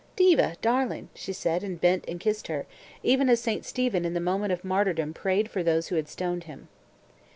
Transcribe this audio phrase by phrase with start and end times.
[0.15, 2.65] "Diva darling!" she said, and bent and kissed her,
[3.03, 3.63] even as St.
[3.63, 6.69] Stephen in the moment of martyrdom prayed for those who stoned him.